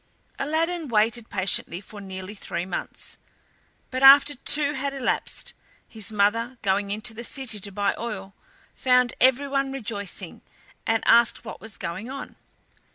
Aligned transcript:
Aladdin 0.39 0.87
waited 0.87 1.29
patiently 1.29 1.79
for 1.79 2.01
nearly 2.01 2.33
three 2.33 2.65
months, 2.65 3.17
but 3.91 4.01
after 4.01 4.33
two 4.33 4.73
had 4.73 4.95
elapsed, 4.95 5.53
his 5.87 6.11
mother, 6.11 6.57
going 6.63 6.89
into 6.89 7.13
the 7.13 7.23
city 7.23 7.59
to 7.59 7.71
buy 7.71 7.93
oil, 7.99 8.33
found 8.73 9.13
everyone 9.21 9.71
rejoicing, 9.71 10.41
and 10.87 11.03
asked 11.05 11.45
what 11.45 11.61
was 11.61 11.77
going 11.77 12.09
on. 12.09 12.35